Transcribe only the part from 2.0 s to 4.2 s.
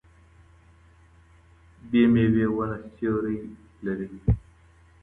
ميوې ونه سيوری لري.